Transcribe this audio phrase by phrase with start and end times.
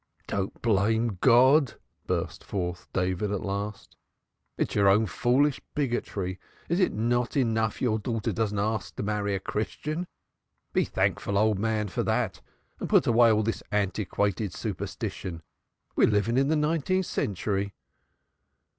[0.25, 1.75] "Don't blame God!"
[2.07, 3.97] burst forth David at last.
[4.57, 6.39] "It's your own foolish bigotry.
[6.69, 10.07] Is it not enough your daughter doesn't ask to marry a Christian?
[10.73, 12.41] Be thankful, old man, for that
[12.79, 15.43] and put away all this antiquated superstition.
[15.95, 17.75] We're living in the nineteenth century."